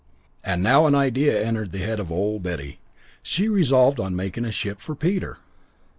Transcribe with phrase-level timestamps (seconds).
[0.43, 2.79] And now an idea entered the head of Old Betty.
[3.21, 5.37] She resolved on making a ship for Peter.